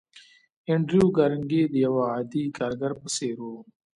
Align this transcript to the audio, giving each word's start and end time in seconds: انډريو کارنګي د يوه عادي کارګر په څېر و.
انډريو 0.69 1.07
کارنګي 1.17 1.61
د 1.67 1.73
يوه 1.85 2.03
عادي 2.13 2.43
کارګر 2.57 2.91
په 3.01 3.07
څېر 3.15 3.37
و. 3.49 3.51